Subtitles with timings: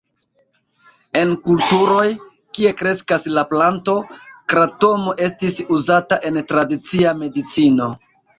[1.19, 2.05] En kulturoj,
[2.57, 3.95] kie kreskas la planto,
[4.55, 7.93] kratomo estis uzata en tradicia medicino.